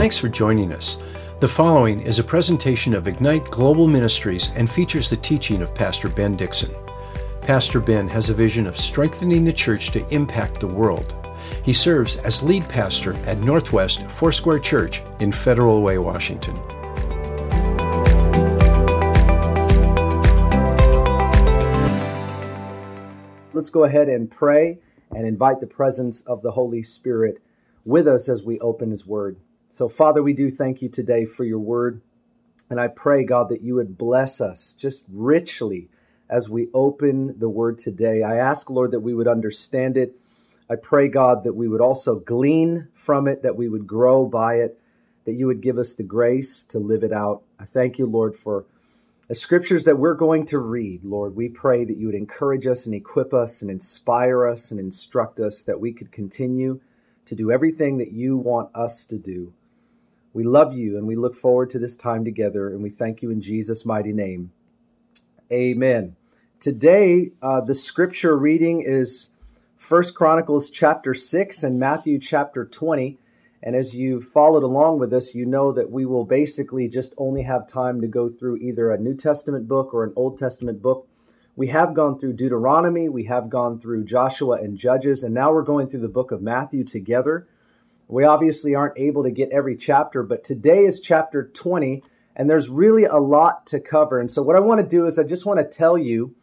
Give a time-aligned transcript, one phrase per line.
[0.00, 0.96] Thanks for joining us.
[1.40, 6.08] The following is a presentation of Ignite Global Ministries and features the teaching of Pastor
[6.08, 6.74] Ben Dixon.
[7.42, 11.14] Pastor Ben has a vision of strengthening the church to impact the world.
[11.62, 16.56] He serves as lead pastor at Northwest Foursquare Church in Federal Way, Washington.
[23.52, 24.78] Let's go ahead and pray
[25.14, 27.42] and invite the presence of the Holy Spirit
[27.84, 29.36] with us as we open His Word.
[29.72, 32.02] So, Father, we do thank you today for your Word.
[32.68, 35.88] And I pray, God, that you would bless us just richly
[36.28, 38.24] as we open the Word today.
[38.24, 40.16] I ask, Lord, that we would understand it.
[40.68, 44.56] I pray, God, that we would also glean from it, that we would grow by
[44.56, 44.80] it,
[45.24, 47.42] that you would give us the grace to live it out.
[47.56, 48.66] I thank you, Lord, for
[49.28, 52.86] the scriptures that we're going to read, Lord, we pray that you would encourage us
[52.86, 56.80] and equip us and inspire us and instruct us that we could continue
[57.24, 59.52] to do everything that you want us to do.
[60.32, 63.30] We love you and we look forward to this time together, and we thank you
[63.30, 64.52] in Jesus' mighty name.
[65.52, 66.14] Amen.
[66.60, 69.30] Today, uh, the scripture reading is
[69.76, 73.18] First Chronicles chapter 6 and Matthew chapter 20.
[73.62, 77.42] And as you've followed along with us, you know that we will basically just only
[77.42, 81.08] have time to go through either a New Testament book or an Old Testament book.
[81.56, 85.62] We have gone through Deuteronomy, we have gone through Joshua and Judges, and now we're
[85.62, 87.48] going through the book of Matthew together.
[88.10, 92.02] We obviously aren't able to get every chapter, but today is chapter 20,
[92.34, 94.18] and there's really a lot to cover.
[94.18, 96.34] And so, what I want to do is I just want to tell you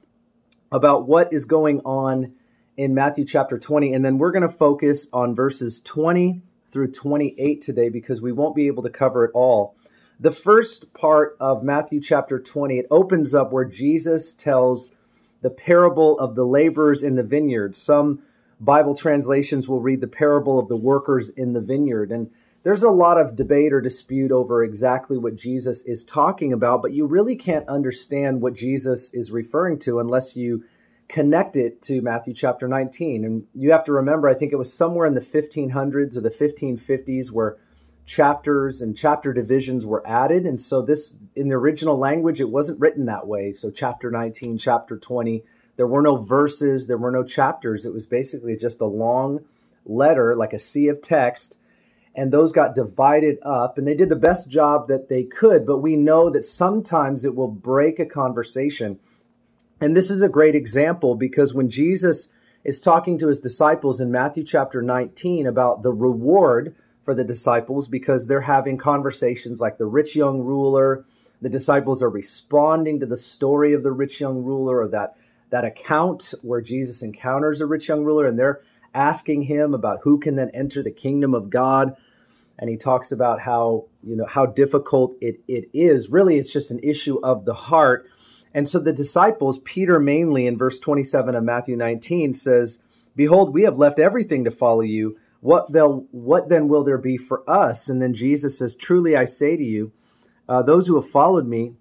[0.71, 2.33] about what is going on
[2.77, 7.61] in Matthew chapter 20, and then we're going to focus on verses 20 through 28
[7.61, 9.75] today because we won't be able to cover it all.
[10.19, 14.93] The first part of Matthew chapter 20, it opens up where Jesus tells
[15.41, 17.75] the parable of the laborers in the vineyard.
[17.75, 18.23] Some
[18.59, 22.11] Bible translations will read the parable of the workers in the vineyard.
[22.11, 22.31] And
[22.63, 26.91] there's a lot of debate or dispute over exactly what Jesus is talking about, but
[26.91, 30.63] you really can't understand what Jesus is referring to unless you
[31.07, 33.23] connect it to Matthew chapter 19.
[33.23, 36.29] And you have to remember, I think it was somewhere in the 1500s or the
[36.29, 37.57] 1550s where
[38.05, 40.45] chapters and chapter divisions were added.
[40.45, 43.51] And so, this, in the original language, it wasn't written that way.
[43.51, 45.43] So, chapter 19, chapter 20,
[45.77, 47.85] there were no verses, there were no chapters.
[47.85, 49.45] It was basically just a long
[49.85, 51.57] letter, like a sea of text.
[52.13, 55.65] And those got divided up, and they did the best job that they could.
[55.65, 58.99] But we know that sometimes it will break a conversation
[59.79, 62.33] and this is a great example because when Jesus
[62.63, 67.87] is talking to his disciples in Matthew chapter 19 about the reward for the disciples
[67.87, 71.05] because they're having conversations like the rich young ruler,
[71.41, 75.15] the disciples are responding to the story of the rich young ruler or that
[75.49, 78.61] that account where Jesus encounters a rich young ruler and they're
[78.93, 81.95] asking him about who can then enter the kingdom of God
[82.59, 86.71] and he talks about how you know how difficult it, it is really it's just
[86.71, 88.09] an issue of the heart
[88.57, 92.81] and so the disciples, Peter mainly in verse 27 of Matthew 19 says,
[93.15, 95.15] Behold, we have left everything to follow you.
[95.41, 95.67] What,
[96.11, 97.87] what then will there be for us?
[97.87, 99.91] And then Jesus says, Truly I say to you,
[100.49, 101.73] uh, those who have followed me,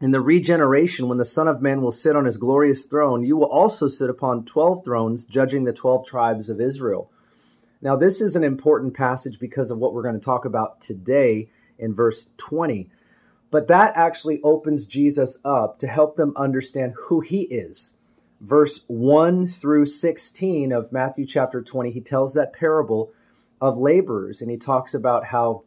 [0.00, 3.36] in the regeneration, when the Son of Man will sit on his glorious throne, you
[3.36, 7.10] will also sit upon 12 thrones, judging the 12 tribes of Israel.
[7.80, 11.48] Now, this is an important passage because of what we're going to talk about today
[11.78, 12.90] in verse 20.
[13.50, 17.96] But that actually opens Jesus up to help them understand who he is.
[18.40, 23.12] Verse 1 through 16 of Matthew chapter 20, he tells that parable
[23.60, 25.62] of laborers and he talks about how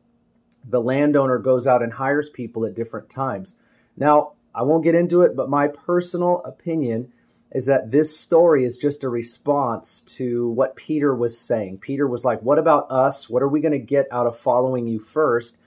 [0.68, 3.58] the landowner goes out and hires people at different times.
[4.00, 7.12] Now, I won't get into it, but my personal opinion
[7.52, 11.80] is that this story is just a response to what Peter was saying.
[11.80, 13.30] Peter was like, What about us?
[13.30, 15.58] What are we going to get out of following you first?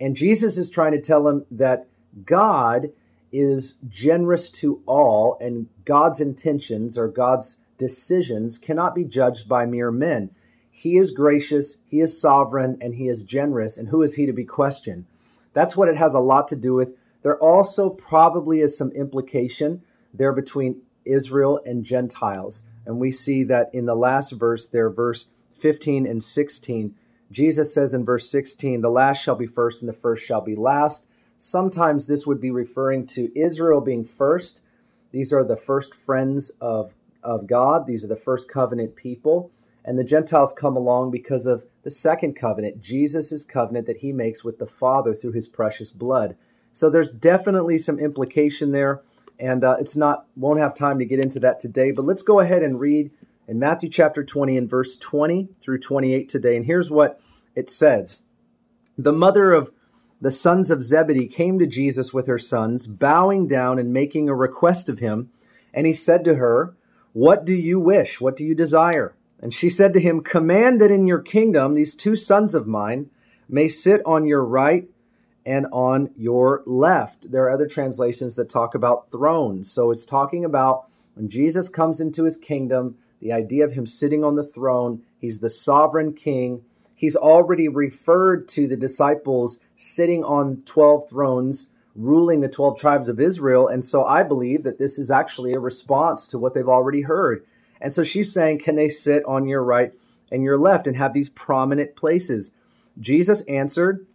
[0.00, 1.86] And Jesus is trying to tell him that
[2.24, 2.90] God
[3.32, 9.90] is generous to all, and God's intentions or God's decisions cannot be judged by mere
[9.90, 10.30] men.
[10.70, 13.76] He is gracious, He is sovereign, and He is generous.
[13.76, 15.06] And who is He to be questioned?
[15.52, 16.94] That's what it has a lot to do with.
[17.24, 19.82] There also probably is some implication
[20.12, 22.62] there between Israel and Gentiles.
[22.86, 26.94] And we see that in the last verse there, verse 15 and 16
[27.34, 30.54] Jesus says in verse 16, the last shall be first and the first shall be
[30.54, 31.08] last.
[31.36, 34.62] Sometimes this would be referring to Israel being first.
[35.10, 36.94] These are the first friends of,
[37.24, 39.50] of God, these are the first covenant people.
[39.84, 44.44] And the Gentiles come along because of the second covenant, Jesus' covenant that he makes
[44.44, 46.36] with the Father through his precious blood.
[46.74, 49.00] So there's definitely some implication there.
[49.38, 52.40] And uh, it's not, won't have time to get into that today, but let's go
[52.40, 53.12] ahead and read
[53.46, 56.56] in Matthew chapter 20 and verse 20 through 28 today.
[56.56, 57.20] And here's what
[57.54, 58.24] it says
[58.98, 59.70] The mother of
[60.20, 64.34] the sons of Zebedee came to Jesus with her sons, bowing down and making a
[64.34, 65.30] request of him.
[65.72, 66.74] And he said to her,
[67.12, 68.20] What do you wish?
[68.20, 69.14] What do you desire?
[69.40, 73.10] And she said to him, Command that in your kingdom these two sons of mine
[73.48, 74.88] may sit on your right
[75.46, 77.30] and on your left.
[77.30, 79.70] There are other translations that talk about thrones.
[79.70, 84.24] So it's talking about when Jesus comes into his kingdom, the idea of him sitting
[84.24, 86.62] on the throne, he's the sovereign king.
[86.96, 93.20] He's already referred to the disciples sitting on 12 thrones, ruling the 12 tribes of
[93.20, 93.68] Israel.
[93.68, 97.44] And so I believe that this is actually a response to what they've already heard.
[97.80, 99.92] And so she's saying, Can they sit on your right
[100.32, 102.52] and your left and have these prominent places?
[102.98, 104.06] Jesus answered,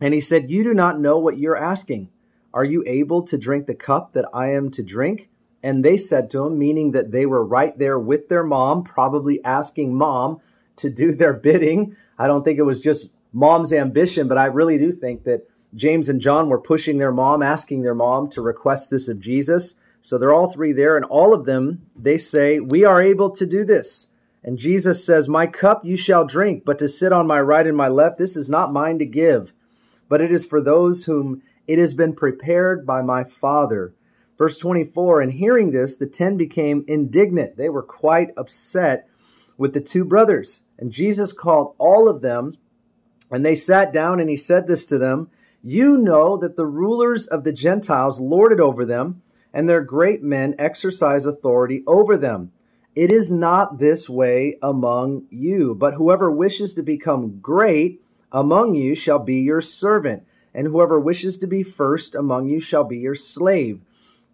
[0.00, 2.08] and he said, You do not know what you're asking.
[2.52, 5.28] Are you able to drink the cup that I am to drink?
[5.62, 9.42] And they said to him, meaning that they were right there with their mom, probably
[9.44, 10.40] asking mom
[10.76, 11.96] to do their bidding.
[12.18, 16.08] I don't think it was just mom's ambition, but I really do think that James
[16.08, 19.80] and John were pushing their mom, asking their mom to request this of Jesus.
[20.00, 23.44] So they're all three there, and all of them, they say, We are able to
[23.44, 24.12] do this.
[24.44, 27.76] And Jesus says, My cup you shall drink, but to sit on my right and
[27.76, 29.52] my left, this is not mine to give
[30.08, 33.94] but it is for those whom it has been prepared by my Father.
[34.38, 37.56] Verse 24, and hearing this, the ten became indignant.
[37.56, 39.08] They were quite upset
[39.56, 40.64] with the two brothers.
[40.78, 42.56] And Jesus called all of them,
[43.30, 45.30] and they sat down, and he said this to them
[45.62, 49.22] You know that the rulers of the Gentiles lord it over them,
[49.52, 52.52] and their great men exercise authority over them.
[52.94, 58.94] It is not this way among you, but whoever wishes to become great among you
[58.94, 60.24] shall be your servant,
[60.54, 63.80] and whoever wishes to be first among you shall be your slave.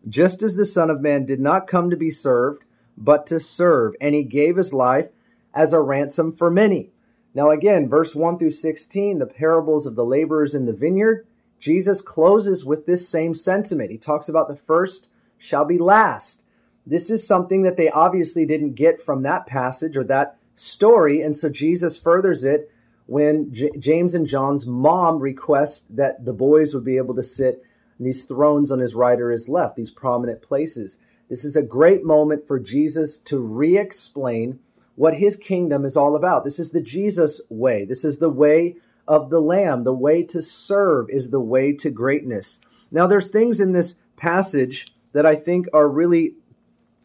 [0.08, 2.64] Just as the Son of Man did not come to be served,
[2.96, 5.08] but to serve, and he gave his life
[5.54, 6.90] as a ransom for many.
[7.34, 11.26] Now, again, verse 1 through 16, the parables of the laborers in the vineyard,
[11.58, 13.90] Jesus closes with this same sentiment.
[13.90, 16.44] He talks about the first shall be last.
[16.84, 21.36] This is something that they obviously didn't get from that passage or that story, and
[21.36, 22.70] so Jesus furthers it
[23.12, 27.62] when J- James and John's mom request that the boys would be able to sit
[27.98, 30.98] in these thrones on his right or his left, these prominent places.
[31.28, 34.60] This is a great moment for Jesus to re explain
[34.94, 36.42] what his kingdom is all about.
[36.42, 37.84] This is the Jesus way.
[37.84, 38.76] This is the way
[39.06, 39.84] of the Lamb.
[39.84, 42.60] The way to serve is the way to greatness.
[42.90, 46.36] Now, there's things in this passage that I think are really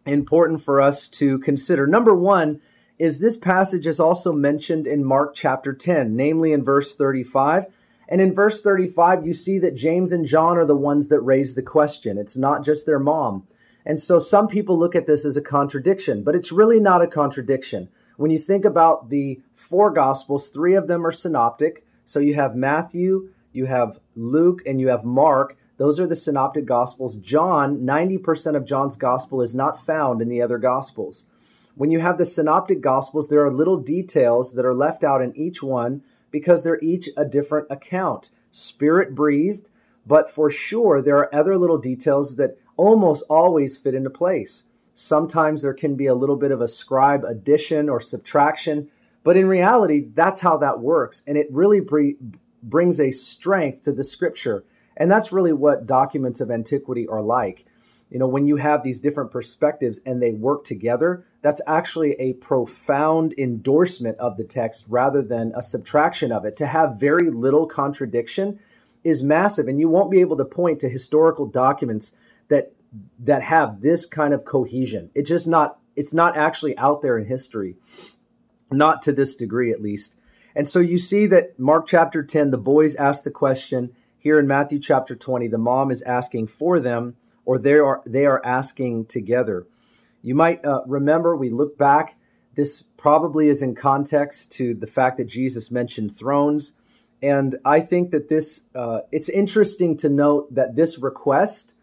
[0.06, 1.86] important for us to consider.
[1.86, 2.62] Number one,
[3.00, 7.68] is this passage is also mentioned in Mark chapter 10, namely in verse 35.
[8.10, 11.56] And in verse 35, you see that James and John are the ones that raise
[11.56, 12.18] the question.
[12.18, 13.46] It's not just their mom.
[13.86, 17.08] And so some people look at this as a contradiction, but it's really not a
[17.08, 17.90] contradiction.
[18.18, 21.86] When you think about the four gospels, three of them are synoptic.
[22.04, 25.58] So you have Matthew, you have Luke, and you have Mark.
[25.78, 27.16] Those are the synoptic gospels.
[27.16, 31.26] John, 90% of John's gospel is not found in the other gospels.
[31.78, 35.38] When you have the synoptic gospels, there are little details that are left out in
[35.38, 36.02] each one
[36.32, 38.32] because they're each a different account.
[38.50, 39.70] Spirit breathed,
[40.04, 44.70] but for sure there are other little details that almost always fit into place.
[44.96, 48.90] Sometimes there can be a little bit of a scribe addition or subtraction,
[49.24, 51.22] but in reality, that's how that works.
[51.28, 51.81] And it really
[52.64, 54.64] brings a strength to the scripture.
[54.96, 57.66] And that's really what documents of antiquity are like
[58.09, 62.33] you know, when you have these different perspectives and they work together, that's actually a
[62.33, 66.56] profound endorsement of the text rather than a subtraction of it.
[66.57, 68.59] To have very little contradiction
[69.04, 72.73] is massive, and you won't be able to point to historical documents that
[73.19, 75.09] that have this kind of cohesion.
[75.14, 77.76] It's just not it's not actually out there in history,
[78.71, 80.18] not to this degree at least.
[80.56, 83.92] And so you see that Mark chapter 10, the boys ask the question.
[84.18, 87.16] Here in Matthew chapter 20, the mom is asking for them
[87.47, 89.66] or they are they are asking together.
[90.21, 92.18] You might uh, remember we look back.
[92.56, 96.73] This probably is in context to the fact that Jesus mentioned thrones,
[97.21, 101.73] and I think that this uh, it's interesting to note that this request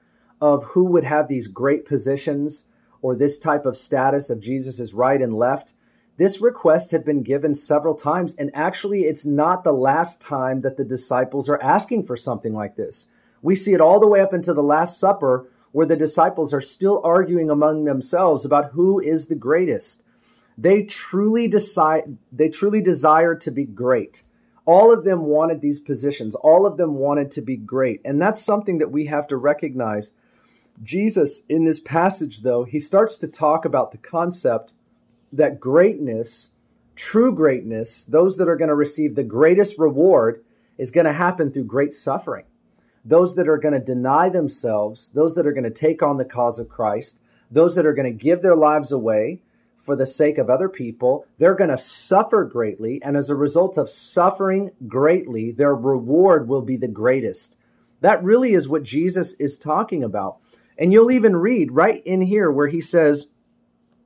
[0.40, 2.68] of who would have these great positions
[3.00, 5.72] or this type of status of Jesus's right and left.
[6.16, 10.76] This request had been given several times, and actually, it's not the last time that
[10.76, 13.06] the disciples are asking for something like this.
[13.42, 16.60] We see it all the way up into the Last Supper, where the disciples are
[16.60, 20.04] still arguing among themselves about who is the greatest.
[20.56, 24.22] They truly decide they truly desire to be great.
[24.66, 26.36] All of them wanted these positions.
[26.36, 28.00] All of them wanted to be great.
[28.04, 30.12] And that's something that we have to recognize.
[30.80, 34.74] Jesus in this passage though, he starts to talk about the concept
[35.32, 36.54] that greatness,
[36.94, 40.44] true greatness, those that are going to receive the greatest reward
[40.78, 42.44] is going to happen through great suffering.
[43.04, 46.24] Those that are going to deny themselves, those that are going to take on the
[46.24, 47.18] cause of Christ,
[47.50, 49.40] those that are going to give their lives away
[49.76, 53.02] for the sake of other people, they're going to suffer greatly.
[53.02, 57.58] And as a result of suffering greatly, their reward will be the greatest.
[58.00, 60.38] That really is what Jesus is talking about.
[60.78, 63.30] And you'll even read right in here where he says,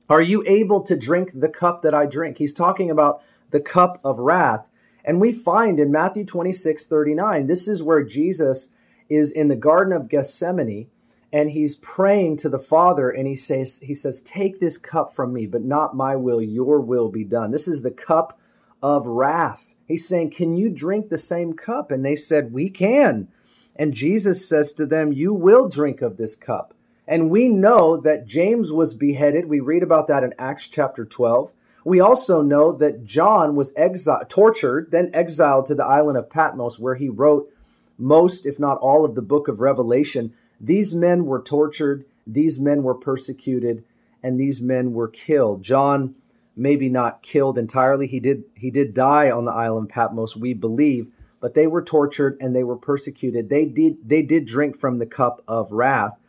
[0.09, 2.37] Are you able to drink the cup that I drink?
[2.37, 4.69] He's talking about the cup of wrath.
[5.03, 8.73] And we find in Matthew 26 39, this is where Jesus
[9.09, 10.87] is in the Garden of Gethsemane
[11.31, 15.33] and he's praying to the Father and he says, he says, Take this cup from
[15.33, 17.51] me, but not my will, your will be done.
[17.51, 18.39] This is the cup
[18.81, 19.75] of wrath.
[19.87, 21.91] He's saying, Can you drink the same cup?
[21.91, 23.27] And they said, We can.
[23.75, 26.73] And Jesus says to them, You will drink of this cup.
[27.07, 29.47] And we know that James was beheaded.
[29.47, 31.53] We read about that in Acts chapter 12.
[31.83, 36.77] We also know that John was exiled, tortured, then exiled to the island of Patmos,
[36.77, 37.51] where he wrote
[37.99, 40.33] most, if not all, of the book of Revelation.
[40.59, 43.83] These men were tortured, these men were persecuted,
[44.23, 45.61] and these men were killed.
[45.61, 46.15] John,
[46.55, 48.07] maybe not killed entirely.
[48.07, 52.37] He did he did die on the island Patmos, we believe, but they were tortured
[52.41, 53.49] and they were persecuted.
[53.49, 56.19] They did they did drink from the cup of wrath.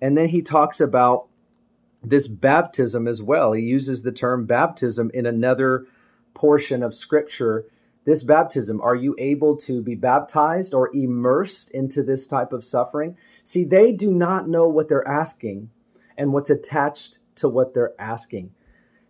[0.00, 1.26] And then he talks about
[2.02, 3.52] this baptism as well.
[3.52, 5.86] He uses the term baptism in another
[6.34, 7.64] portion of scripture.
[8.06, 13.16] This baptism, are you able to be baptized or immersed into this type of suffering?
[13.42, 15.70] See, they do not know what they're asking
[16.16, 18.52] and what's attached to what they're asking.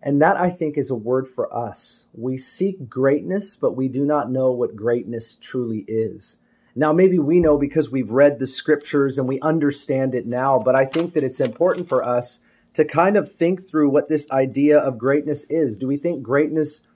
[0.02, 2.06] And that I think is a word for us.
[2.14, 6.38] We seek greatness, but we do not know what greatness truly is.
[6.74, 10.74] Now, maybe we know because we've read the scriptures and we understand it now, but
[10.74, 12.40] I think that it's important for us
[12.74, 15.76] to kind of think through what this idea of greatness is.
[15.76, 16.86] Do we think greatness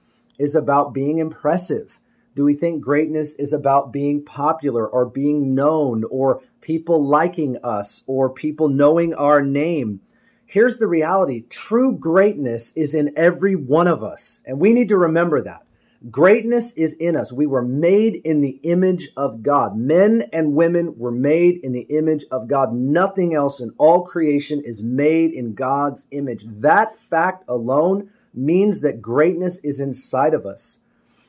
[0.40, 2.00] is about being impressive?
[2.34, 8.02] Do we think greatness is about being popular or being known or people liking us
[8.06, 10.00] or people knowing our name?
[10.46, 14.96] Here's the reality true greatness is in every one of us, and we need to
[14.96, 15.62] remember that.
[16.10, 17.30] Greatness is in us.
[17.30, 19.76] We were made in the image of God.
[19.76, 22.72] Men and women were made in the image of God.
[22.72, 26.44] Nothing else in all creation is made in God's image.
[26.46, 30.80] That fact alone means that greatness is inside of us.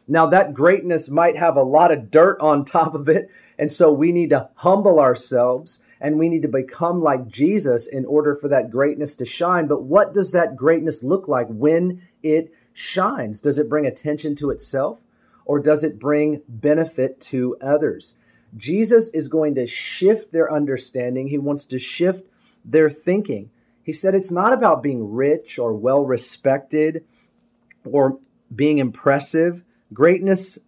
[0.08, 3.29] Now, that greatness might have a lot of dirt on top of it.
[3.58, 8.05] And so we need to humble ourselves and we need to become like Jesus in
[8.05, 9.67] order for that greatness to shine.
[9.67, 13.39] But what does that greatness look like when it shines?
[13.39, 15.03] Does it bring attention to itself
[15.46, 18.15] or does it bring benefit to others?
[18.58, 21.27] Jesus is going to shift their understanding.
[21.27, 22.25] He wants to shift
[22.65, 23.50] their thinking.
[23.92, 27.04] He said it's not about being rich or well respected
[27.84, 28.20] or
[28.56, 29.66] being impressive.
[29.94, 30.60] Greatness,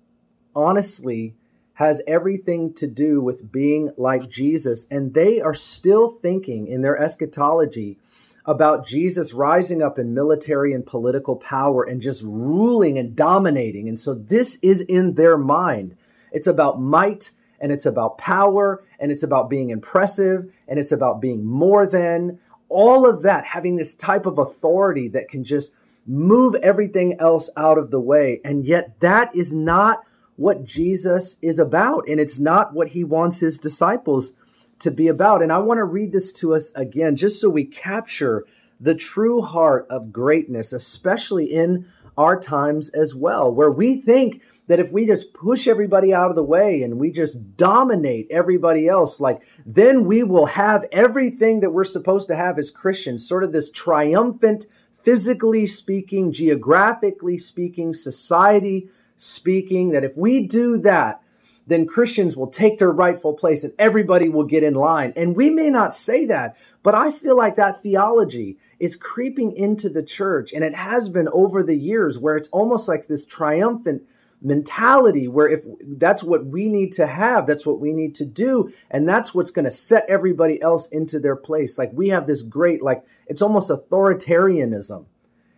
[0.54, 1.34] honestly,
[1.76, 4.86] has everything to do with being like Jesus.
[4.92, 7.98] And they are still thinking in their eschatology
[8.46, 13.88] about Jesus rising up in military and political power and just ruling and dominating.
[13.88, 15.96] And so this is in their mind.
[16.34, 21.22] It's about might and it's about power and it's about being impressive and it's about
[21.22, 22.38] being more than
[22.74, 25.74] all of that, having this type of authority that can just
[26.06, 28.42] move everything else out of the way.
[28.44, 30.02] And yet that is not
[30.36, 32.08] what Jesus is about.
[32.10, 34.38] And it's not what he wants his disciples
[34.80, 35.42] to be about.
[35.42, 38.46] And I want to read this to us again, just so we capture
[38.80, 41.86] the true heart of greatness, especially in
[42.18, 46.36] our times as well, where we think that if we just push everybody out of
[46.36, 51.72] the way and we just dominate everybody else, like then we will have everything that
[51.72, 58.90] we're supposed to have as Christians, sort of this triumphant, physically speaking, geographically speaking, society
[59.18, 61.22] speaking, that if we do that,
[61.66, 65.14] then Christians will take their rightful place and everybody will get in line.
[65.16, 69.90] And we may not say that, but I feel like that theology is creeping into
[69.90, 70.52] the church.
[70.52, 74.04] And it has been over the years where it's almost like this triumphant
[74.44, 78.72] mentality where if that's what we need to have, that's what we need to do.
[78.92, 81.78] And that's what's going to set everybody else into their place.
[81.78, 85.06] Like we have this great, like it's almost authoritarianism.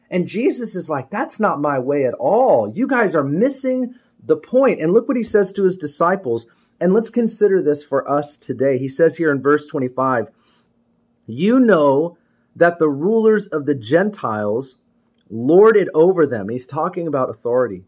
[0.10, 2.72] And Jesus is like, that's not my way at all.
[2.74, 4.80] You guys are missing the point.
[4.80, 6.48] And look what he says to his disciples.
[6.80, 8.77] And let's consider this for us today.
[8.77, 10.30] He says here in verse 25,
[11.25, 12.18] You know
[12.56, 14.77] that the rulers of the Gentiles
[15.30, 16.50] lord it over them.
[16.50, 17.84] He's talking about authority.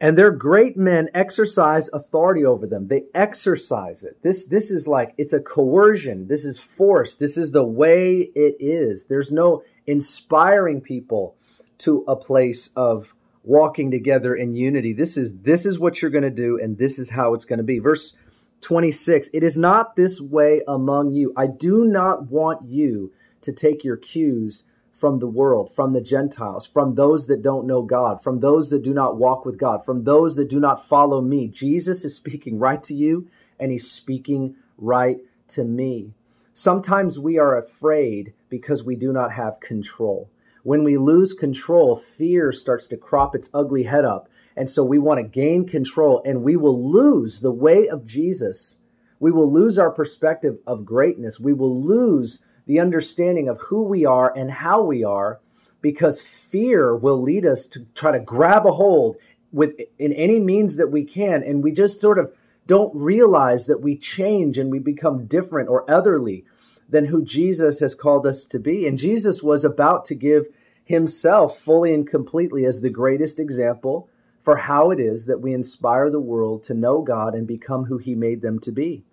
[0.00, 2.86] And their great men exercise authority over them.
[2.86, 4.22] They exercise it.
[4.22, 6.28] This, this is like, it's a coercion.
[6.28, 7.14] This is force.
[7.14, 9.04] This is the way it is.
[9.04, 11.36] There's no inspiring people
[11.78, 14.92] to a place of walking together in unity.
[14.92, 17.58] This is this is what you're going to do and this is how it's going
[17.58, 17.78] to be.
[17.78, 18.16] Verse
[18.60, 19.30] 26.
[19.32, 21.32] It is not this way among you.
[21.36, 24.64] I do not want you to take your cues
[25.00, 28.82] from the world, from the Gentiles, from those that don't know God, from those that
[28.82, 31.48] do not walk with God, from those that do not follow me.
[31.48, 33.26] Jesus is speaking right to you
[33.58, 36.12] and he's speaking right to me.
[36.52, 40.28] Sometimes we are afraid because we do not have control.
[40.64, 44.28] When we lose control, fear starts to crop its ugly head up.
[44.54, 48.82] And so we want to gain control and we will lose the way of Jesus.
[49.18, 51.40] We will lose our perspective of greatness.
[51.40, 55.40] We will lose the understanding of who we are and how we are
[55.80, 59.16] because fear will lead us to try to grab a hold
[59.52, 62.32] with in any means that we can and we just sort of
[62.66, 66.44] don't realize that we change and we become different or otherly
[66.88, 70.46] than who Jesus has called us to be and Jesus was about to give
[70.84, 74.08] himself fully and completely as the greatest example
[74.40, 77.98] for how it is that we inspire the world to know God and become who
[77.98, 79.04] he made them to be.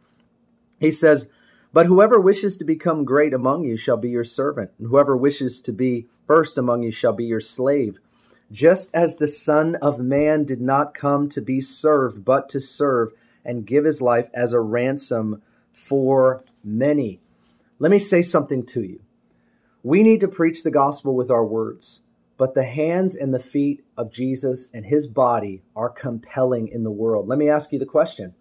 [0.79, 1.31] He says,
[1.73, 5.61] but whoever wishes to become great among you shall be your servant, and whoever wishes
[5.61, 7.99] to be first among you shall be your slave.
[8.51, 13.11] Just as the Son of Man did not come to be served, but to serve
[13.43, 15.41] and give his life as a ransom
[15.73, 17.19] for many.
[17.79, 19.01] Let me say something to you.
[19.83, 22.01] We need to preach the gospel with our words,
[22.37, 26.91] but the hands and the feet of Jesus and his body are compelling in the
[26.91, 27.27] world.
[27.27, 28.33] Let me ask you the question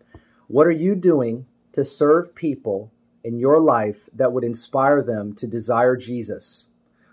[0.48, 2.90] What are you doing to serve people
[3.26, 6.68] in your life that would inspire them to desire Jesus?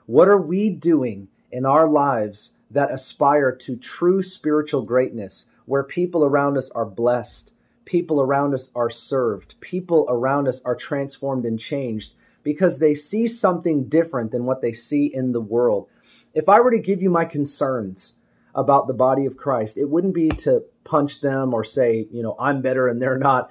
[0.06, 6.24] What are we doing in our lives that aspire to true spiritual greatness, where people
[6.24, 7.52] around us are blessed,
[7.86, 13.28] people around us are served, people around us are transformed and changed because they see
[13.28, 15.88] something different than what they see in the world?
[16.36, 18.18] If I were to give you my concerns
[18.54, 22.36] about the body of Christ, it wouldn't be to punch them or say, you know,
[22.40, 23.50] I'm better and they're not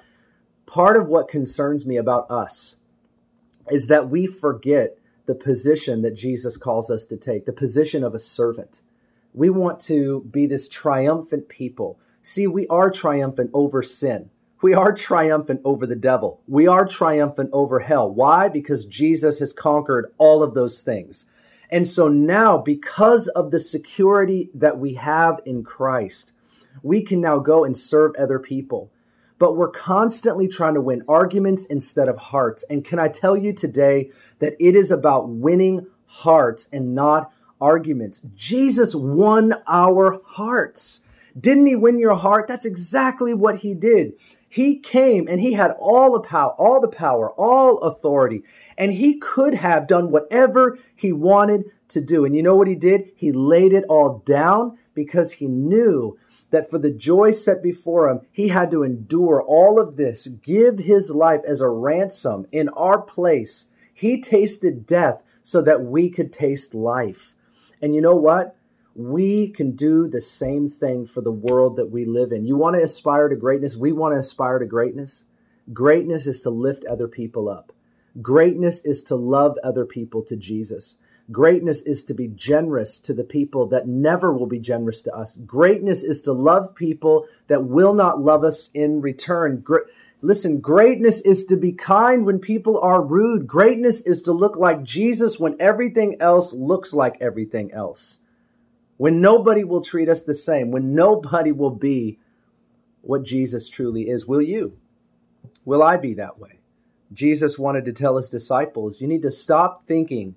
[0.65, 2.79] part of what concerns me about us
[3.69, 8.13] is that we forget the position that Jesus calls us to take, the position of
[8.13, 8.81] a servant.
[9.33, 11.99] We want to be this triumphant people.
[12.21, 14.29] See, we are triumphant over sin.
[14.61, 16.39] We are triumphant over the devil.
[16.47, 18.09] We are triumphant over hell.
[18.09, 18.47] Why?
[18.47, 21.25] Because Jesus has conquered all of those things.
[21.69, 26.33] And so now, because of the security that we have in Christ,
[26.81, 28.91] we can now go and serve other people
[29.43, 32.63] but we're constantly trying to win arguments instead of hearts.
[32.69, 37.29] And can I tell you today that it is about winning hearts and not
[37.59, 38.21] arguments?
[38.35, 41.01] Jesus won our hearts.
[41.37, 42.47] Didn't he win your heart?
[42.47, 44.13] That's exactly what he did.
[44.47, 48.43] He came and he had all the power, all the power, all authority,
[48.77, 52.23] and he could have done whatever he wanted to do.
[52.23, 53.11] And you know what he did?
[53.13, 56.17] He laid it all down because he knew
[56.53, 60.77] that for the joy set before him, he had to endure all of this, give
[60.77, 63.69] his life as a ransom in our place.
[63.91, 67.33] He tasted death so that we could taste life.
[67.81, 68.55] And you know what?
[68.93, 72.45] We can do the same thing for the world that we live in.
[72.45, 73.75] You want to aspire to greatness?
[73.75, 75.25] We want to aspire to greatness.
[75.73, 77.73] Greatness is to lift other people up.
[78.21, 80.99] Greatness is to love other people to Jesus.
[81.31, 85.37] Greatness is to be generous to the people that never will be generous to us.
[85.37, 89.63] Greatness is to love people that will not love us in return.
[90.21, 93.47] Listen, greatness is to be kind when people are rude.
[93.47, 98.19] Greatness is to look like Jesus when everything else looks like everything else.
[98.97, 102.19] When nobody will treat us the same, when nobody will be
[103.01, 104.25] what Jesus truly is.
[104.25, 104.77] Will you?
[105.65, 106.59] Will I be that way?
[107.11, 110.35] Jesus wanted to tell his disciples, you need to stop thinking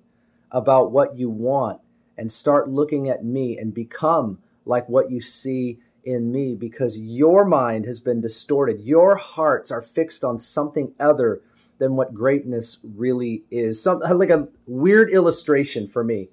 [0.51, 1.79] about what you want
[2.17, 7.45] and start looking at me and become like what you see in me because your
[7.45, 8.81] mind has been distorted.
[8.81, 11.41] Your hearts are fixed on something other
[11.79, 13.81] than what greatness really is.
[13.81, 16.29] Some like a weird illustration for me.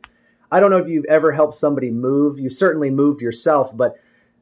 [0.51, 2.39] I don't know if you've ever helped somebody move.
[2.39, 3.97] You certainly moved yourself, but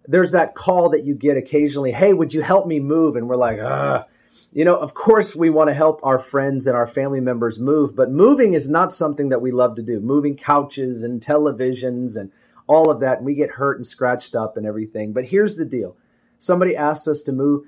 [0.07, 3.37] there's that call that you get occasionally, "Hey, would you help me move?" and we're
[3.37, 4.07] like, "Ah,
[4.53, 7.97] you know, of course, we want to help our friends and our family members move,
[7.97, 9.99] but moving is not something that we love to do.
[9.99, 12.31] Moving couches and televisions and
[12.67, 15.15] all of that, and we get hurt and scratched up and everything.
[15.15, 15.97] But here's the deal
[16.37, 17.67] somebody asks us to move.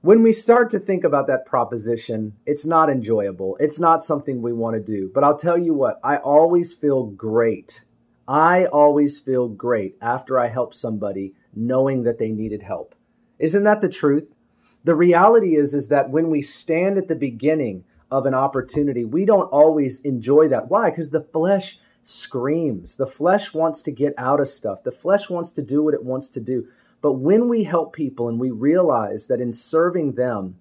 [0.00, 3.56] When we start to think about that proposition, it's not enjoyable.
[3.60, 5.10] It's not something we want to do.
[5.14, 7.82] But I'll tell you what, I always feel great.
[8.26, 12.96] I always feel great after I help somebody knowing that they needed help.
[13.38, 14.34] Isn't that the truth?
[14.84, 19.24] The reality is is that when we stand at the beginning of an opportunity, we
[19.24, 20.68] don't always enjoy that.
[20.68, 20.90] Why?
[20.90, 22.96] Because the flesh screams.
[22.96, 24.82] The flesh wants to get out of stuff.
[24.82, 26.66] The flesh wants to do what it wants to do.
[27.00, 30.58] But when we help people and we realize that in serving them,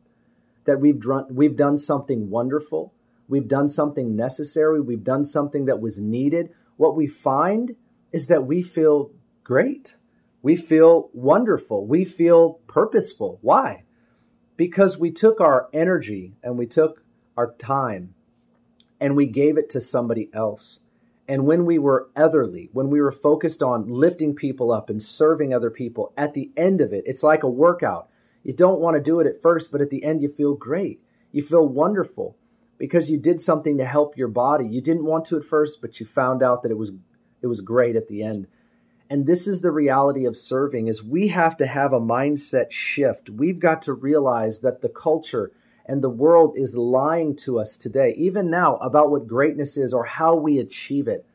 [0.66, 2.94] that we've done, we've done something wonderful,
[3.28, 7.76] we've done something necessary, we've done something that was needed, what we find
[8.12, 9.12] is that we feel
[9.44, 9.98] great.
[10.42, 11.86] We feel wonderful.
[11.86, 13.40] We feel purposeful.
[13.42, 13.84] Why?
[14.58, 17.04] Because we took our energy and we took
[17.38, 18.14] our time
[19.00, 20.82] and we gave it to somebody else.
[21.28, 25.54] And when we were otherly, when we were focused on lifting people up and serving
[25.54, 28.10] other people, at the end of it, it's like a workout.
[28.44, 31.02] You don't want to do it at first, but at the end, you feel great.
[31.32, 32.38] You feel wonderful
[32.78, 34.68] because you did something to help your body.
[34.68, 36.94] You didn't want to at first, but you found out that it was
[37.42, 38.48] it was great at the end.
[39.12, 43.30] And this is the reality of serving is we have to have a mindset shift.
[43.30, 45.52] We've got to realize that the culture
[45.86, 50.06] and the world is lying to us today, even now, about what greatness is or
[50.06, 51.26] how we achieve it.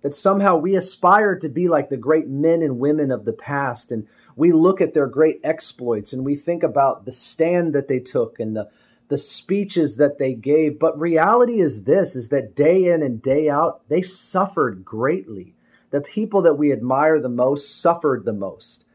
[0.00, 3.92] That somehow we aspire to be like the great men and women of the past,
[3.92, 8.00] and we look at their great exploits and we think about the stand that they
[8.00, 8.68] took and the,
[9.06, 10.80] the speeches that they gave.
[10.80, 15.54] But reality is this is that day in and day out, they suffered greatly
[15.92, 18.86] the people that we admire the most suffered the most.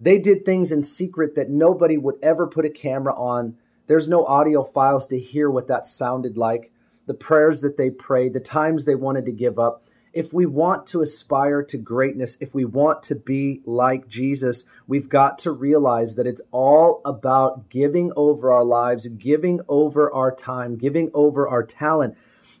[0.00, 3.56] They did things in secret that nobody would ever put a camera on.
[3.86, 6.72] There's no audio files to hear what that sounded like,
[7.06, 9.82] the prayers that they prayed, the times they wanted to give up.
[10.12, 15.08] If we want to aspire to greatness, if we want to be like Jesus, we've
[15.08, 20.76] got to realize that it's all about giving over our lives, giving over our time,
[20.76, 22.16] giving over our talent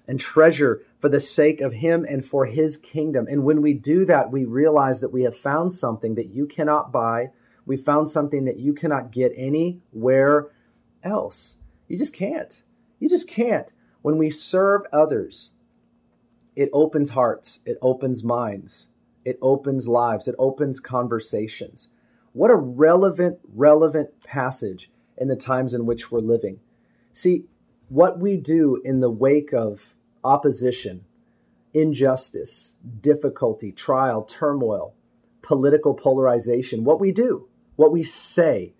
[0.08, 3.26] and treasure for the sake of Him and for His kingdom.
[3.28, 6.92] And when we do that, we realize that we have found something that you cannot
[6.92, 7.28] buy.
[7.66, 10.46] We found something that you cannot get anywhere
[11.02, 11.58] else.
[11.88, 12.62] You just can't.
[13.00, 13.70] You just can't.
[14.00, 15.56] When we serve others,
[16.56, 18.88] it opens hearts, it opens minds,
[19.26, 21.90] it opens lives, it opens conversations.
[22.32, 26.60] What a relevant, relevant passage in the times in which we're living.
[27.12, 27.44] See,
[27.90, 31.04] what we do in the wake of opposition,
[31.72, 34.94] injustice, difficulty, trial, turmoil,
[35.42, 38.72] political polarization, what we do, what we say,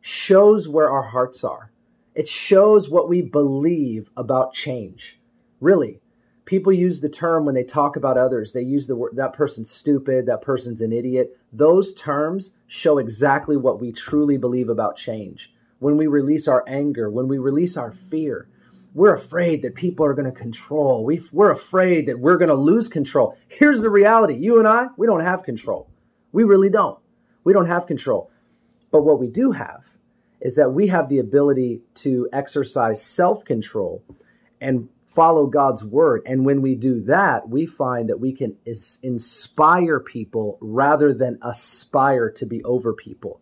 [0.00, 1.72] shows where our hearts are.
[2.14, 5.20] It shows what we believe about change.
[5.60, 6.00] Really,
[6.44, 8.52] people use the term when they talk about others.
[8.52, 11.38] They use the word that person's stupid, that person's an idiot.
[11.52, 17.10] Those terms show exactly what we truly believe about change when we release our anger,
[17.10, 18.48] when we release our fear,
[18.94, 21.04] we're afraid that people are going to control.
[21.04, 23.36] we are afraid that we're going to lose control.
[23.48, 25.88] Here's the reality you and I, we don't have control.
[26.32, 26.98] We really don't.
[27.44, 28.30] We don't have control.
[28.90, 29.96] But what we do have
[30.40, 34.02] is that we have the ability to exercise self control
[34.60, 36.22] and follow God's word.
[36.26, 38.56] And when we do that, we find that we can
[39.02, 43.40] inspire people rather than aspire to be over people.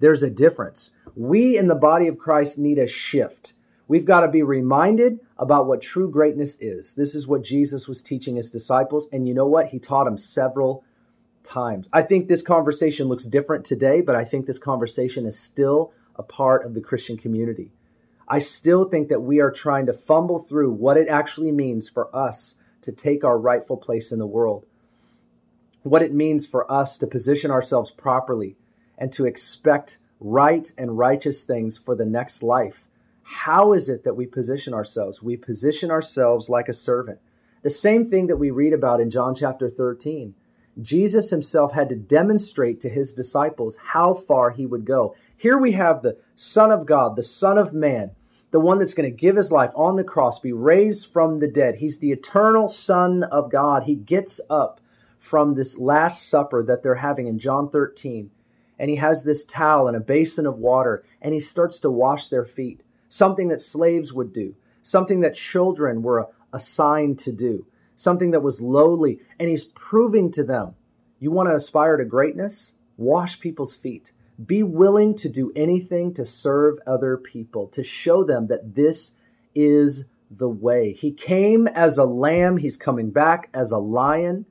[0.00, 0.96] There's a difference.
[1.14, 3.52] We in the body of Christ need a shift.
[3.88, 6.94] We've got to be reminded about what true greatness is.
[6.94, 9.08] This is what Jesus was teaching his disciples.
[9.12, 9.68] And you know what?
[9.68, 10.84] He taught them several
[11.42, 11.88] times.
[11.92, 16.22] I think this conversation looks different today, but I think this conversation is still a
[16.22, 17.72] part of the Christian community.
[18.28, 22.14] I still think that we are trying to fumble through what it actually means for
[22.14, 24.64] us to take our rightful place in the world,
[25.82, 28.56] what it means for us to position ourselves properly
[28.96, 32.86] and to expect right and righteous things for the next life.
[33.22, 35.22] How is it that we position ourselves?
[35.22, 37.20] We position ourselves like a servant.
[37.62, 40.34] The same thing that we read about in John chapter 13.
[40.80, 45.14] Jesus himself had to demonstrate to his disciples how far he would go.
[45.36, 48.12] Here we have the Son of God, the Son of Man,
[48.50, 51.48] the one that's going to give his life on the cross, be raised from the
[51.48, 51.76] dead.
[51.76, 53.84] He's the eternal Son of God.
[53.84, 54.80] He gets up
[55.18, 58.30] from this Last Supper that they're having in John 13
[58.82, 62.26] and he has this towel and a basin of water, and he starts to wash
[62.26, 62.81] their feet,
[63.12, 68.62] something that slaves would do, something that children were assigned to do, something that was
[68.62, 69.20] lowly.
[69.38, 70.74] And he's proving to them
[71.22, 72.74] you want to aspire to greatness?
[72.96, 74.10] Wash people's feet.
[74.44, 79.14] Be willing to do anything to serve other people, to show them that this
[79.54, 80.92] is the way.
[80.92, 84.46] He came as a lamb, he's coming back as a lion.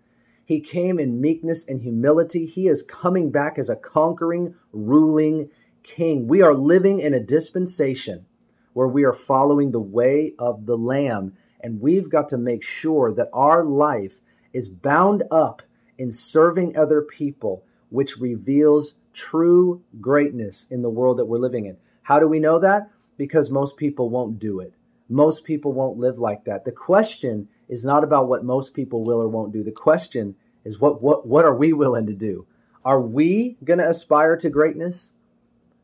[0.46, 2.46] He came in meekness and humility.
[2.46, 5.50] He is coming back as a conquering, ruling
[5.84, 6.26] king.
[6.28, 8.28] We are living in a dispensation
[8.74, 13.14] where we are following the way of the Lamb, and we've got to make sure
[13.14, 14.22] that our life
[14.54, 15.62] is bound up
[15.98, 21.78] in serving other people, which reveals true greatness in the world that we're living in.
[22.04, 22.90] How do we know that?
[23.18, 24.74] Because most people won't do it.
[25.08, 26.66] Most people won't live like that.
[26.66, 29.64] The question is not about what most people will or won't do.
[29.64, 32.48] The question is what what what are we willing to do?
[32.84, 35.12] Are we going to aspire to greatness?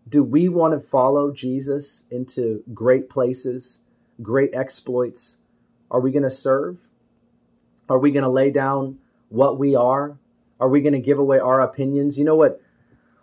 [0.07, 3.79] Do we want to follow Jesus into great places,
[4.21, 5.37] great exploits?
[5.89, 6.87] Are we going to serve?
[7.89, 10.17] Are we going to lay down what we are?
[10.59, 12.17] Are we going to give away our opinions?
[12.17, 12.61] You know what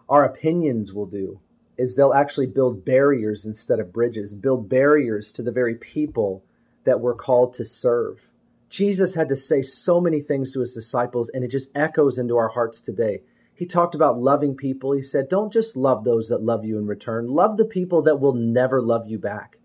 [0.08, 1.40] our opinions will do
[1.76, 6.44] is they'll actually build barriers instead of bridges, build barriers to the very people
[6.84, 8.30] that we're called to serve.
[8.68, 12.36] Jesus had to say so many things to his disciples, and it just echoes into
[12.36, 13.22] our hearts today.
[13.54, 14.92] He talked about loving people.
[14.92, 18.20] He said, Don't just love those that love you in return, love the people that
[18.20, 19.58] will never love you back.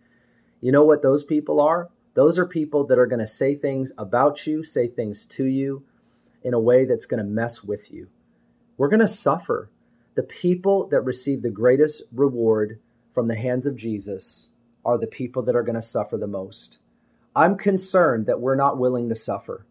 [0.61, 1.89] You know what those people are?
[2.13, 5.83] Those are people that are going to say things about you, say things to you
[6.43, 8.09] in a way that's going to mess with you.
[8.77, 9.69] We're going to suffer.
[10.15, 12.79] The people that receive the greatest reward
[13.13, 14.49] from the hands of Jesus
[14.83, 16.79] are the people that are going to suffer the most.
[17.35, 19.65] I'm concerned that we're not willing to suffer.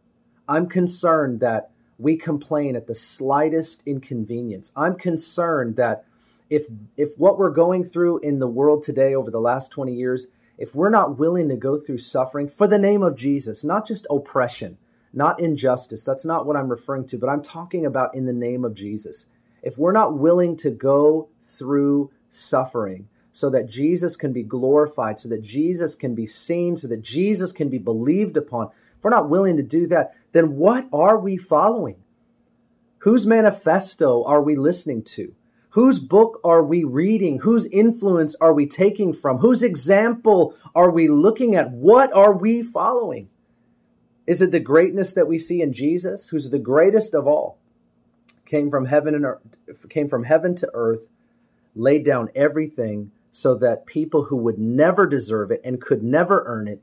[0.48, 4.72] I'm concerned that we complain at the slightest inconvenience.
[4.76, 6.04] I'm concerned that
[6.48, 10.28] if if what we're going through in the world today over the last 20 years,
[10.56, 14.06] if we're not willing to go through suffering for the name of Jesus, not just
[14.10, 14.78] oppression,
[15.12, 18.64] not injustice, that's not what I'm referring to, but I'm talking about in the name
[18.64, 19.26] of Jesus.
[19.62, 25.28] If we're not willing to go through suffering so that Jesus can be glorified, so
[25.28, 29.30] that Jesus can be seen, so that Jesus can be believed upon, if we're not
[29.30, 31.96] willing to do that, then what are we following?
[32.98, 35.34] Whose manifesto are we listening to?
[35.70, 37.40] Whose book are we reading?
[37.40, 39.38] Whose influence are we taking from?
[39.38, 41.70] Whose example are we looking at?
[41.70, 43.28] What are we following?
[44.26, 47.58] Is it the greatness that we see in Jesus, who's the greatest of all?
[48.44, 51.08] Came from heaven and earth, came from heaven to earth,
[51.76, 56.66] laid down everything so that people who would never deserve it and could never earn
[56.66, 56.82] it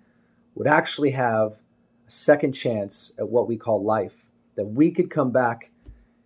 [0.55, 1.59] would actually have
[2.07, 5.71] a second chance at what we call life, that we could come back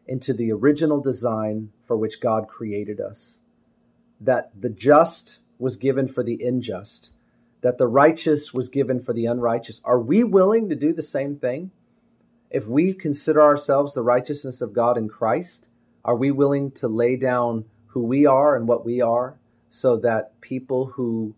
[0.07, 3.41] into the original design for which God created us,
[4.19, 7.13] that the just was given for the unjust,
[7.61, 9.81] that the righteous was given for the unrighteous.
[9.83, 11.71] Are we willing to do the same thing?
[12.49, 15.67] If we consider ourselves the righteousness of God in Christ,
[16.03, 19.37] are we willing to lay down who we are and what we are
[19.69, 21.35] so that people who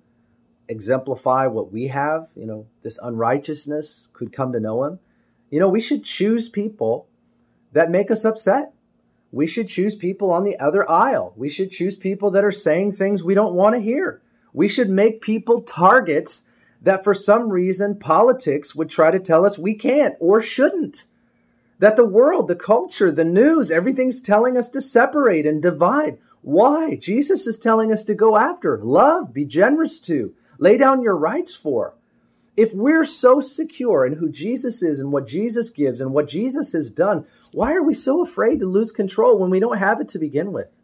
[0.67, 4.99] exemplify what we have, you know, this unrighteousness could come to know him.
[5.49, 7.07] You know, we should choose people
[7.73, 8.73] that make us upset.
[9.31, 11.33] We should choose people on the other aisle.
[11.35, 14.21] We should choose people that are saying things we don't want to hear.
[14.53, 16.49] We should make people targets
[16.81, 21.05] that for some reason politics would try to tell us we can't or shouldn't.
[21.79, 26.17] That the world, the culture, the news, everything's telling us to separate and divide.
[26.41, 26.95] Why?
[26.95, 31.53] Jesus is telling us to go after, love, be generous to, lay down your rights
[31.53, 31.95] for.
[32.55, 36.73] If we're so secure in who Jesus is and what Jesus gives and what Jesus
[36.73, 40.07] has done, why are we so afraid to lose control when we don't have it
[40.09, 40.79] to begin with?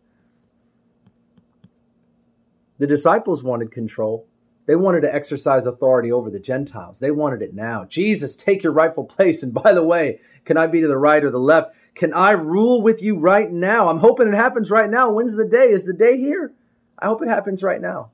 [2.80, 4.26] The disciples wanted control.
[4.66, 7.00] They wanted to exercise authority over the Gentiles.
[7.00, 7.86] They wanted it now.
[7.86, 9.44] Jesus, take your rightful place.
[9.44, 11.76] And by the way, can I be to the right or the left?
[11.96, 13.90] Can I rule with you right now?
[13.90, 15.12] I'm hoping it happens right now.
[15.12, 15.70] When's the day?
[15.70, 16.54] Is the day here?
[17.00, 18.10] I hope it happens right now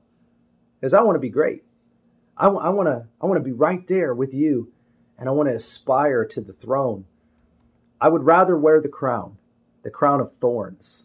[0.84, 1.64] because I want to be great.
[2.36, 4.70] I, I want to I want to be right there with you,
[5.18, 7.06] and I want to aspire to the throne.
[8.02, 9.38] I would rather wear the crown,
[9.82, 11.04] the crown of thorns,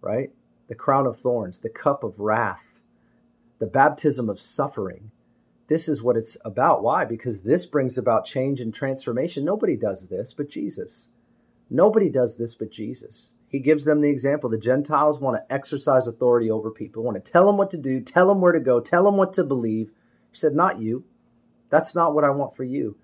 [0.00, 0.32] right?
[0.66, 2.80] The crown of thorns, the cup of wrath,
[3.60, 5.12] the baptism of suffering.
[5.68, 6.82] This is what it's about.
[6.82, 7.04] Why?
[7.04, 9.44] Because this brings about change and transformation.
[9.44, 11.10] Nobody does this but Jesus.
[11.70, 13.34] Nobody does this but Jesus.
[13.52, 14.48] He gives them the example.
[14.48, 18.00] The Gentiles want to exercise authority over people, want to tell them what to do,
[18.00, 19.90] tell them where to go, tell them what to believe.
[20.30, 21.04] He said, Not you.
[21.68, 22.96] That's not what I want for you.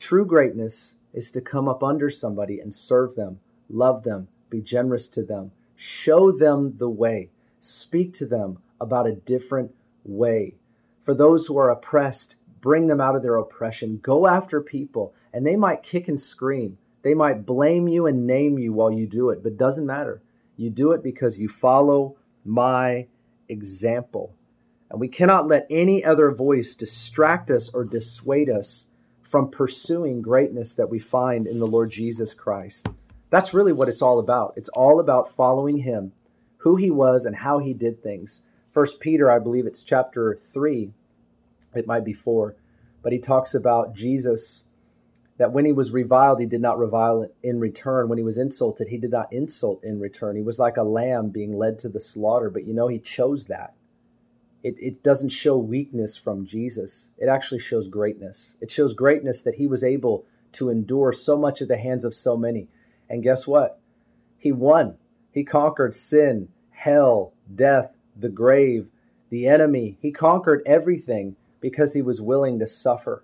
[0.00, 3.38] True greatness is to come up under somebody and serve them,
[3.70, 9.14] love them, be generous to them, show them the way, speak to them about a
[9.14, 9.72] different
[10.04, 10.56] way.
[11.00, 13.98] For those who are oppressed, bring them out of their oppression.
[14.02, 16.78] Go after people, and they might kick and scream.
[17.04, 20.22] They might blame you and name you while you do it, but it doesn't matter.
[20.56, 23.06] You do it because you follow my
[23.46, 24.34] example.
[24.90, 28.88] And we cannot let any other voice distract us or dissuade us
[29.22, 32.88] from pursuing greatness that we find in the Lord Jesus Christ.
[33.28, 34.54] That's really what it's all about.
[34.56, 36.12] It's all about following him,
[36.58, 38.44] who he was and how he did things.
[38.72, 40.92] First Peter, I believe it's chapter 3,
[41.74, 42.56] it might be 4,
[43.02, 44.68] but he talks about Jesus
[45.38, 48.08] that when he was reviled, he did not revile in return.
[48.08, 50.36] When he was insulted, he did not insult in return.
[50.36, 53.46] He was like a lamb being led to the slaughter, but you know, he chose
[53.46, 53.74] that.
[54.64, 57.10] it, it doesn't show weakness from Jesus.
[57.18, 58.56] It actually shows greatness.
[58.62, 62.14] It shows greatness that he was able to endure so much at the hands of
[62.14, 62.68] so many.
[63.08, 63.78] And guess what?
[64.38, 64.96] He won.
[65.30, 68.88] He conquered sin, hell, death, the grave,
[69.28, 69.98] the enemy.
[70.00, 73.22] He conquered everything because he was willing to suffer.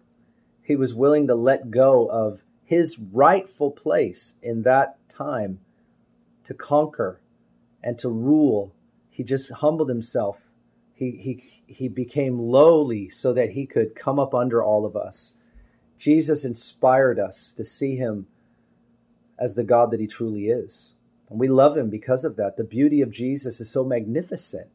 [0.71, 5.59] He was willing to let go of his rightful place in that time
[6.45, 7.21] to conquer
[7.83, 8.73] and to rule.
[9.11, 10.49] He just humbled himself.
[10.95, 15.39] He, he, he became lowly so that he could come up under all of us.
[15.99, 18.29] Jesus inspired us to see him
[19.41, 20.95] as the God that he truly is.
[21.29, 22.57] And we love him because of that.
[22.57, 24.69] The beauty of Jesus is so magnificent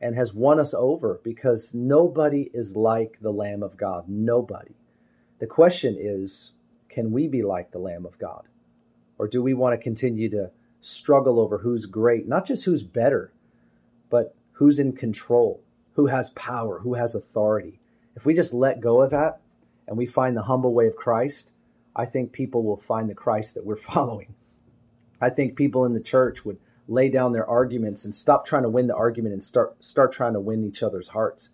[0.00, 4.08] and has won us over because nobody is like the Lamb of God.
[4.08, 4.72] Nobody.
[5.42, 6.52] The question is
[6.88, 8.44] can we be like the Lamb of God?
[9.18, 13.32] Or do we want to continue to struggle over who's great, not just who's better,
[14.08, 15.60] but who's in control,
[15.94, 17.80] who has power, who has authority?
[18.14, 19.40] If we just let go of that
[19.88, 21.54] and we find the humble way of Christ,
[21.96, 24.36] I think people will find the Christ that we're following.
[25.20, 28.68] I think people in the church would lay down their arguments and stop trying to
[28.68, 31.50] win the argument and start start trying to win each other's hearts.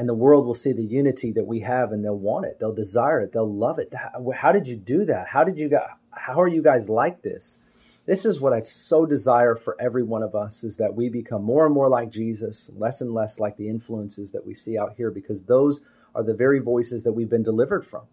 [0.00, 2.58] And the world will see the unity that we have and they'll want it.
[2.58, 3.32] They'll desire it.
[3.32, 3.92] They'll love it.
[4.34, 5.28] How did you do that?
[5.28, 7.58] How did you guys, how are you guys like this?
[8.06, 11.44] This is what I so desire for every one of us is that we become
[11.44, 14.94] more and more like Jesus, less and less like the influences that we see out
[14.96, 15.84] here because those
[16.14, 18.04] are the very voices that we've been delivered from.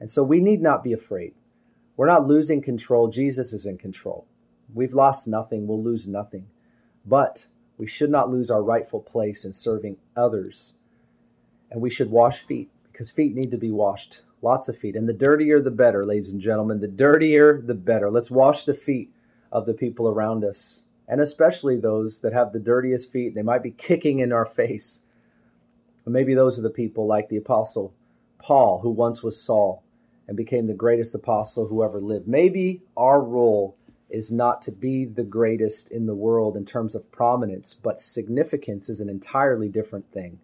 [0.00, 1.32] And so we need not be afraid.
[1.96, 3.08] We're not losing control.
[3.08, 4.26] Jesus is in control.
[4.74, 5.66] We've lost nothing.
[5.66, 6.48] We'll lose nothing.
[7.06, 7.46] But
[7.78, 10.74] we should not lose our rightful place in serving others.
[11.70, 14.22] And we should wash feet because feet need to be washed.
[14.42, 14.96] Lots of feet.
[14.96, 16.80] And the dirtier, the better, ladies and gentlemen.
[16.80, 18.10] The dirtier, the better.
[18.10, 19.12] Let's wash the feet
[19.52, 20.84] of the people around us.
[21.06, 23.34] And especially those that have the dirtiest feet.
[23.34, 25.00] They might be kicking in our face.
[26.06, 27.92] Or maybe those are the people like the Apostle
[28.38, 29.82] Paul, who once was Saul
[30.30, 32.28] and became the greatest apostle who ever lived.
[32.28, 33.76] Maybe our role
[34.08, 38.88] is not to be the greatest in the world in terms of prominence, but significance
[38.88, 40.38] is an entirely different thing.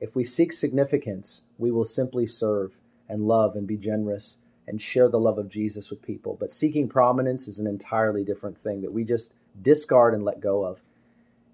[0.00, 5.08] If we seek significance, we will simply serve and love and be generous and share
[5.08, 6.36] the love of Jesus with people.
[6.38, 10.64] But seeking prominence is an entirely different thing that we just discard and let go
[10.64, 10.82] of.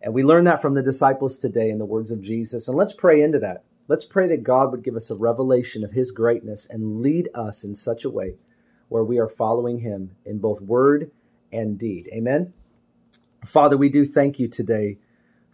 [0.02, 2.68] And we learn that from the disciples today in the words of Jesus.
[2.68, 3.64] And let's pray into that.
[3.86, 7.64] Let's pray that God would give us a revelation of His greatness and lead us
[7.64, 8.34] in such a way
[8.88, 11.10] where we are following Him in both word
[11.52, 12.08] and deed.
[12.12, 12.52] Amen.
[13.44, 14.98] Father, we do thank you today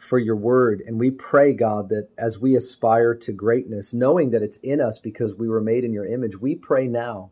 [0.01, 0.83] for your word.
[0.87, 4.99] And we pray, God, that as we aspire to greatness, knowing that it's in us
[4.99, 7.31] because we were made in your image, we pray now,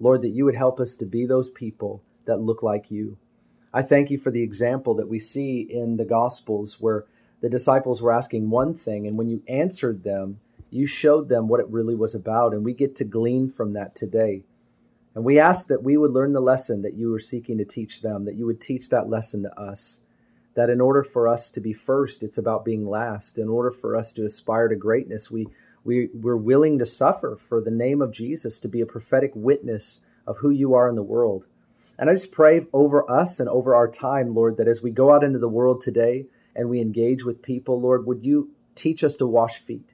[0.00, 3.18] Lord, that you would help us to be those people that look like you.
[3.74, 7.04] I thank you for the example that we see in the Gospels where
[7.42, 10.40] the disciples were asking one thing, and when you answered them,
[10.70, 13.94] you showed them what it really was about, and we get to glean from that
[13.94, 14.44] today.
[15.14, 18.00] And we ask that we would learn the lesson that you were seeking to teach
[18.00, 20.00] them, that you would teach that lesson to us.
[20.54, 23.38] That in order for us to be first, it's about being last.
[23.38, 25.46] In order for us to aspire to greatness, we,
[25.84, 30.00] we, we're willing to suffer for the name of Jesus, to be a prophetic witness
[30.26, 31.46] of who you are in the world.
[31.98, 35.12] And I just pray over us and over our time, Lord, that as we go
[35.12, 36.26] out into the world today,
[36.58, 39.92] and we engage with people, Lord, would you teach us to wash feet?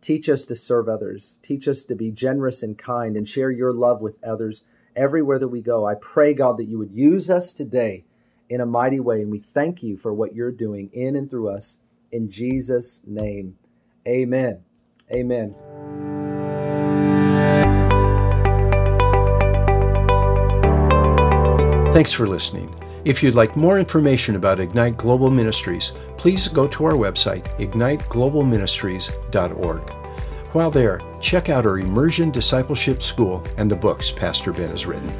[0.00, 1.38] Teach us to serve others.
[1.42, 4.64] Teach us to be generous and kind and share your love with others
[4.96, 5.86] everywhere that we go.
[5.86, 8.04] I pray, God, that you would use us today
[8.48, 9.22] in a mighty way.
[9.22, 11.78] And we thank you for what you're doing in and through us.
[12.10, 13.56] In Jesus' name,
[14.06, 14.62] amen.
[15.10, 15.54] Amen.
[21.92, 22.74] Thanks for listening.
[23.04, 29.90] If you'd like more information about Ignite Global Ministries, please go to our website, igniteglobalministries.org.
[30.52, 35.12] While there, check out our Immersion Discipleship School and the books Pastor Ben has written.